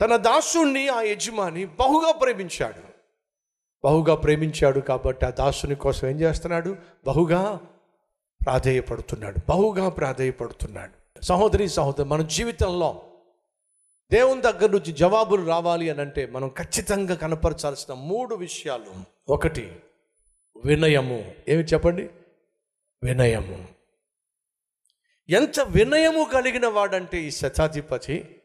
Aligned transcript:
తన 0.00 0.16
దాసుణ్ణి 0.16 0.88
ఆ 0.88 1.00
యజమాని 1.00 1.64
బహుగా 1.64 2.12
ప్రేమించాడు. 2.12 2.94
బహుగా 3.84 4.14
ప్రేమించాడు 4.14 4.80
కాబట్టి 4.80 5.26
ఆ 5.26 5.30
దాసుని 5.30 5.74
కోసం 5.74 6.08
ఏం 6.08 6.20
చేస్తున్నాడు? 6.20 6.76
బహుగా 7.06 7.60
ప్రాధేయపడుతున్నాడు. 8.44 9.36
బహుగా 9.48 9.88
ప్రాధేయపడుతున్నాడు. 9.88 11.22
సహోదరి 11.24 11.68
సహోదరు 11.68 12.04
మన 12.04 12.22
జీవితంలో 12.22 13.02
దేవుని 14.12 14.40
దగ్గర 14.40 14.70
నుంచి 14.70 14.92
జవాబులు 14.92 15.46
రావాలి 15.46 15.90
అని 15.90 16.00
అంటే 16.00 16.26
మనం 16.26 16.48
ఖచ్చితంగా 16.48 17.14
కనపరచాల్సిన 17.14 17.94
మూడు 17.94 18.34
విషయాలు. 18.34 19.04
ఒకటి 19.28 19.76
వినయము. 20.64 21.34
ఏమి 21.48 21.62
చెప్పండి? 21.62 22.02
వినయము. 23.02 23.68
ఎంత 25.28 25.60
వినయము 25.60 26.24
కలిగిన 26.24 26.66
వాడంటే 26.66 27.18
ఈ 27.18 27.30
శతాధిపతి 27.30 28.40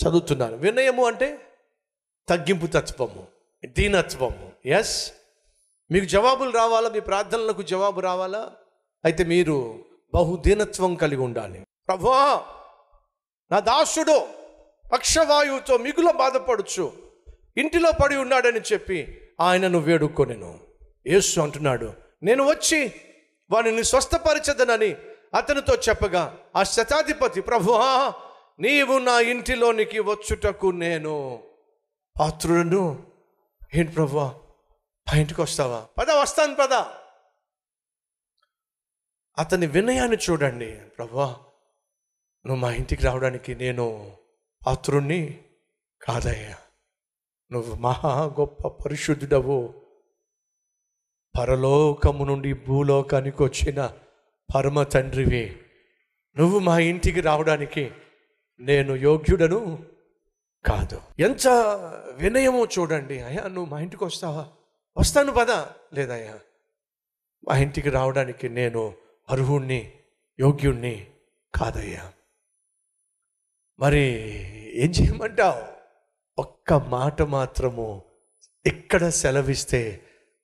చదువుతున్నాను 0.00 0.56
వినయము 0.56 1.06
అంటే 1.06 1.38
తగ్గింపు 2.28 2.66
తత్వము 2.66 3.26
దీనత్వము. 3.66 4.52
ఎస్ 4.66 5.12
మీకు 5.90 6.04
జవాబులు 6.04 6.50
రావాలా? 6.50 6.88
మీ 6.88 7.00
ప్రార్థనలకు 7.00 7.62
జవాబు 7.62 8.00
రావాలా? 8.00 8.52
అయితే 9.04 9.24
మీరు 9.24 9.84
బహుదీనత్వం 10.14 10.94
కలిగి 10.94 11.20
ఉండాలి. 11.20 11.66
ప్రభా 11.88 12.44
నా 13.52 13.60
దాసుడు 13.60 14.26
పక్షవాయువుతో 14.92 15.76
మిగుల 15.76 16.10
బాధపడుచు 16.10 16.92
ఇంటిలో 17.56 17.90
పడి 18.02 18.16
ఉన్నాడని 18.16 18.60
చెప్పి 18.60 19.20
ఆయనను 19.40 19.78
వేడుకొనెను. 19.78 20.60
యేసు 21.06 21.40
అంటున్నాడు 21.40 21.92
నేను 22.22 22.48
వచ్చి 22.48 22.92
వానిని 23.50 23.84
స్వస్థపరచదనని 23.84 24.96
అతనితో 25.36 25.74
చెప్పగా 25.74 26.38
ఆ 26.56 26.62
శతాధిపతి 26.62 27.40
ప్రభువా 27.40 28.14
నీవు 28.60 28.98
నా 28.98 29.20
ఇంటిలోనికి 29.20 29.98
వచ్చుటకు 29.98 30.66
నేను 30.66 31.42
పాత్రులను 32.20 33.06
ఏంటి 33.74 33.92
ప్రభువా? 33.92 34.34
మా 35.08 35.18
ఇంటికి 35.18 35.40
వస్తావా? 35.40 35.88
పద 35.98 36.10
వస్తాను 36.10 36.54
పద. 36.54 36.72
అతని 39.38 39.66
వినయాన్ని 39.66 40.16
చూడండి 40.16 40.70
ప్రభువా. 40.98 41.26
నువ్వు 42.46 42.56
మా 42.56 42.72
ఇంటికి 42.72 43.02
రావడానికి 43.02 43.54
నేను 43.54 44.16
పాత్రుణ్ణి 44.66 45.42
కాదయ్యా. 46.02 46.56
నువ్వు 47.52 47.74
మహా 47.74 48.24
గొప్ప 48.24 48.68
పరిశుద్ధుడవు. 48.68 49.74
పరలోకము 51.38 52.24
నుండి 52.24 52.52
భూలోకానికి 52.52 53.42
వచ్చిన 53.42 53.92
పరమ 54.54 54.82
తండ్రివి. 54.82 55.62
నువ్వు 56.38 56.58
మా 56.58 56.78
ఇంటికి 56.78 57.20
రావడానికి 57.20 57.92
నేను 58.60 58.96
యోగ్యుడను 58.96 59.84
కాదు. 60.66 61.02
ఎంత 61.20 61.48
వినయమో 62.12 62.64
చూడండి 62.64 63.20
అయ్యా 63.20 63.42
నువ్వు 63.42 63.64
మా 63.64 63.80
ఇంటికి 63.80 64.04
వస్తావా? 64.04 64.48
వస్తాను 64.96 65.32
పద? 65.32 65.50
లేదయ్యా. 65.94 66.38
మా 67.48 67.56
ఇంటికి 67.56 67.90
రావడానికి 67.90 68.48
నేను 68.48 68.94
అర్హుణ్ణి 69.28 69.92
యోగ్యుణ్ణి 70.40 71.06
కాదయ్యా. 71.54 72.12
మరి 73.78 74.00
ఏం 74.74 74.90
చేయమంటావు? 74.90 75.62
ఒక్క 76.40 76.72
మాట 76.72 77.22
మాత్రము 77.22 78.02
ఎక్కడ 78.66 79.08
సెలవిస్తే 79.08 80.00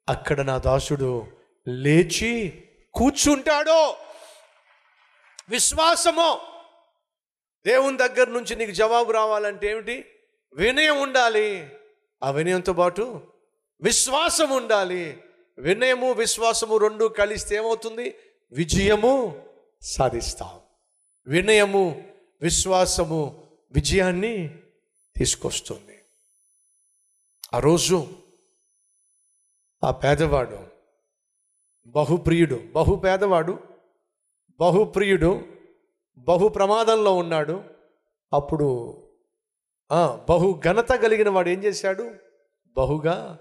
అక్కడ 0.09 0.41
నా 0.41 0.59
దాసుడు 0.59 1.27
లేచి 1.69 2.65
కూర్చుంటాడో? 2.95 3.97
విశ్వాసము? 5.49 6.56
దేవుని 7.67 7.97
దగ్గర 7.97 8.29
నుంచి 8.29 8.57
నీకు 8.57 8.71
జవాబు 8.71 9.13
రావాలంటే 9.13 9.71
ఏమిటి? 9.71 10.05
వినయం 10.55 11.03
ఉండాలి. 11.03 11.69
ఆ 12.23 12.31
వినయంతో 12.31 12.73
పాటు 12.73 13.23
విశ్వాసం 13.81 14.51
ఉండాలి. 14.51 15.25
వినయము 15.59 16.13
విశ్వాసము 16.13 16.77
రెండు 16.77 17.05
కలిస్తే 17.05 17.57
ఏమవుతుంది? 17.57 18.15
విజయము 18.53 19.45
సాధిస్తాం. 19.83 20.61
వినయము 21.27 22.09
విశ్వాసము 22.43 23.47
విజయాన్ని 23.73 24.59
తీసుకొస్తుంది. 25.17 26.05
ఆ 27.55 27.59
రోజు 27.59 28.09
ఆ 29.85 29.91
పేదవాడు 29.91 30.59
బహుప్రియుడు 31.87 32.61
బహు 32.73 32.95
పేదవాడు 32.95 33.59
బహుప్రియుడు 34.61 35.56
బహు 36.19 36.49
ప్రమాదంలో 36.49 37.17
ఉన్నాడు. 37.17 37.65
అప్పుడు 38.33 38.99
బహు 40.29 40.61
ఘనత 40.65 40.89
కలిగిన 40.93 41.29
వాడు 41.29 41.49
ఏం 41.49 41.65
చేశాడు? 41.65 42.11
బహుగా 42.77 43.39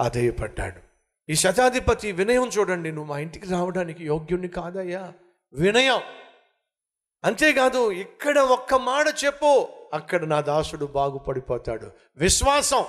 ఆధేయపడ్డాడు. 0.00 0.80
ఈ 1.28 1.34
శతాధిపతి 1.34 2.12
వినయం 2.12 2.48
చూడండి 2.48 2.92
నువ్వు 2.92 3.08
మా 3.10 3.18
ఇంటికి 3.18 3.46
రావడానికి 3.48 4.04
యోగ్యుణ్ణి 4.04 4.48
కాదయ్యా. 4.48 5.12
వినయం. 5.52 6.00
అంతేకాదు 7.24 7.90
ఇక్కడ 7.92 8.38
ఒక్క 8.38 8.74
మాట 8.74 9.06
చెప్పు 9.24 9.68
అక్కడ 9.92 10.24
నా 10.24 10.40
దాసుడు 10.40 10.86
బాగుపడిపోతాడు. 10.86 11.90
విశ్వాసం. 12.16 12.84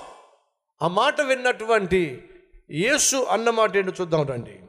ఆ 0.82 0.88
మాట 0.88 1.20
విన్నటువంటి 1.20 2.28
యేసు 2.70 3.16
అన్నమాట 3.16 3.76
ఏంటో 3.76 3.92
చూద్దాం 4.00 4.26
రండి. 4.26 4.60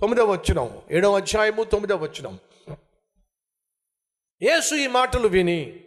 తొమ్మిదవ 0.00 0.32
వచ్చినం 0.32 0.78
ఏడవ 0.90 1.16
అధ్యాయము 1.16 1.64
తొమ్మిదవ 1.64 2.02
వచ్చినం 2.02 2.38
యేసు 4.42 4.74
ఈ 4.74 4.86
మాటలు 4.86 5.28
విని 5.28 5.84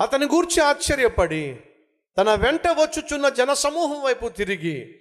అతని 0.00 0.26
గూర్చి 0.26 0.62
ఆశ్చర్యపడి 0.62 1.60
తన 2.18 2.34
వెంట 2.34 2.68
వచ్చుచున్న 2.68 3.28
జనసమూహం 3.28 4.02
వైపు 4.02 4.28
తిరిగి 4.28 5.00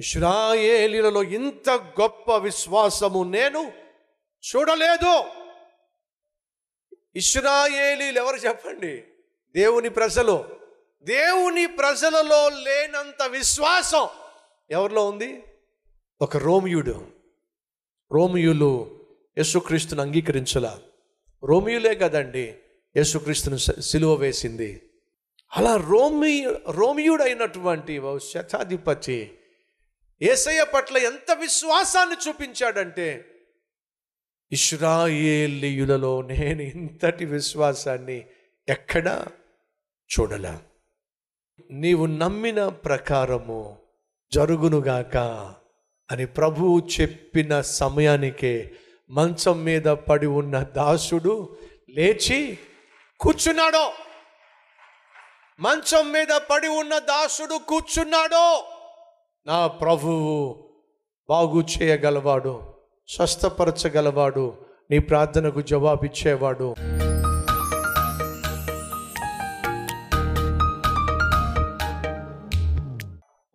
ఇస్రాయేలీలలో 0.00 1.22
ఇంత 1.22 1.70
గొప్ప 1.70 2.36
విశ్వాసము 2.36 3.24
నేను 3.24 3.72
చూడలేదు. 4.56 5.24
ఇస్రాయేలీలు 7.16 8.18
ఎవరు 8.18 8.36
చెప్పండి? 8.36 9.02
దేవుని 9.52 9.88
ప్రజలు. 9.88 10.44
దేవుని 11.02 11.66
ప్రజలలో 11.66 12.48
లేనంత 12.48 13.22
విశ్వాసం. 13.22 14.08
ఎవరిలో 14.70 15.06
ఉంది? 15.06 15.42
ఒక 16.22 16.36
రోమియుడు. 16.36 17.06
రోమియులు 18.12 19.00
యేసుక్రీస్తును 19.38 20.02
అంగీకరించలా. 20.02 20.80
రోమియులే 21.44 21.94
కదండి 21.94 22.54
యేసుక్రీస్తును 22.96 23.56
సిలువ 23.80 24.14
వేసింది. 24.14 24.82
అలా 25.56 25.76
రోమి 25.76 26.46
రోమియుడైనటువంటి 26.70 28.00
శతాధిపతి 28.32 29.38
ఏసయ్య 30.22 30.64
పట్ల 30.74 30.96
ఎంత 30.96 31.38
విశ్వాసాన్ని 31.40 32.16
చూపించాడంటే 32.28 33.24
ఇస్రాయేలీయులలో 34.52 36.22
నేను 36.22 36.62
ఇంతటి 36.62 37.24
విశ్వాసాన్ని 37.24 38.24
ఎక్కడా 38.68 39.26
చూడలా. 40.10 40.62
నీవు 41.70 42.06
నమ్మిన 42.06 42.68
ప్రకారము 42.68 43.78
జరుగునుగాక 44.32 45.16
అని 46.10 46.26
ప్రభువు 46.26 46.88
చెప్పిన 47.00 47.60
సమయానికే 47.60 48.72
మంచం 49.10 49.64
మీద 49.64 49.82
పడి 49.82 50.26
ఉన్న 50.26 50.62
దాసుడు 50.62 51.56
లేచి 51.90 52.58
కూర్చున్నాడో. 53.20 53.92
మంచం 55.60 56.12
మీద 56.12 56.36
పడి 56.50 56.68
ఉన్న 56.68 56.98
దాసుడు 56.98 57.58
కూర్చున్నాడో. 57.68 58.64
నా 59.46 59.66
ప్రభువు 59.66 60.64
బాగు 61.28 61.60
చేయగలవాడు 61.60 62.74
స్వస్థపరచగలవాడు 63.08 64.66
నీ 64.90 64.98
ప్రార్థనకు 64.98 65.60
జవాబిచ్చేవాడు. 65.60 66.74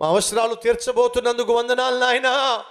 మా 0.01 0.07
అవసరాలు 0.07 0.53
తీర్చబోతున్నందుకు 0.53 1.53
వందనాలు 1.53 1.99
నాయనా. 1.99 2.63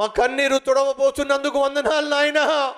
మా 0.00 0.06
కన్నీరు 0.06 0.58
తుడవబోతున్నందుకు 0.58 1.58
వందనాలు 1.58 2.08
నాయన. 2.08 2.74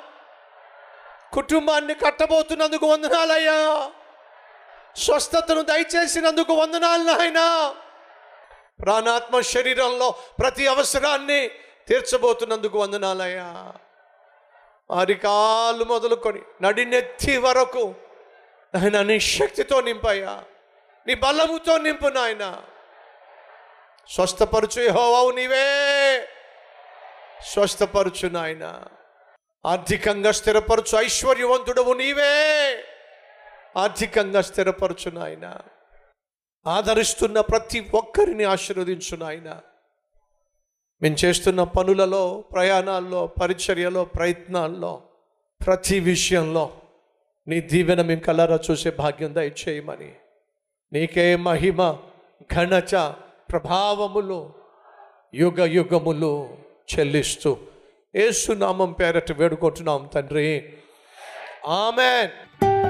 కుటుంబాన్ని 1.32 1.94
కట్టబోతున్నందుకు 1.94 2.86
వందనాలయ్యా 2.86 3.90
స్వస్థతను 4.96 5.62
దయచేసినందుకు 5.62 6.54
వందనాలు 6.54 7.02
నాయన. 7.02 7.74
ప్రాణాత్మ 8.82 9.40
శరీరంలో 9.40 10.10
ప్రతి 10.10 10.66
అవసరాన్ని 10.66 11.48
తీర్చబోతున్నందుకు 11.88 12.78
వందనాలయ్యా 12.78 13.72
అరికాలు 15.00 15.84
మొదలుకొని 15.84 16.40
నడినెత్తి 16.62 17.36
వరకు 17.36 17.94
ఆయన 18.76 19.02
నీ 19.02 19.20
శక్తితో 19.20 19.80
నింపయ్యా. 19.80 20.44
నీ 21.06 21.14
బలముతో 21.14 21.78
నింపు 21.78 22.08
నాయన. 22.08 22.62
స్వస్థపరచు 24.08 24.90
హోవావు 24.90 25.30
నీవే. 25.30 26.28
స్వస్థపరచు 27.44 28.28
నాయన. 28.28 28.84
ఆర్థికంగా 29.66 30.32
స్థిరపరచు 30.32 30.98
ఐశ్వర్యవంతుడవు 30.98 31.92
నీవే. 31.92 32.76
ఆర్థికంగా 33.76 34.40
స్థిరపరచు 34.40 35.10
నాయన. 35.10 35.58
ఆదరిస్తున్న 36.66 37.40
ప్రతి 37.40 37.90
ఒక్కరిని 37.94 38.44
ఆశీర్వదించు 38.44 39.16
నాయన. 39.16 39.60
మేము 41.02 41.16
చేస్తున్న 41.24 41.64
పనులలో 41.64 42.44
ప్రయాణాల్లో 42.52 43.26
పరిచర్యలో 43.26 44.04
ప్రయత్నాల్లో 44.04 45.02
ప్రతి 45.66 46.00
విషయంలో 46.00 46.76
నీ 47.48 47.60
దీవెన 47.60 48.02
మేము 48.02 48.20
కలరా 48.20 48.58
చూసే 48.70 48.90
భాగ్యం 48.90 49.34
దయచేయమని. 49.34 50.14
నీకే 50.92 51.36
మహిమ 51.36 51.96
ఘనచ 52.54 53.12
ప్రభావములు 53.50 54.54
యుగ 55.34 55.64
యుగములు. 55.64 56.58
చెల్లిస్తూ 56.98 57.56
ఏసునామం 58.14 58.92
పేరట 58.92 59.32
వేడుకుంటున్నాం 59.32 60.10
తండ్రి. 60.14 60.72
ఆమెన్. 61.66 62.71